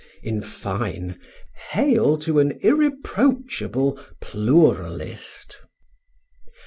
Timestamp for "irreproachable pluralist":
2.63-5.61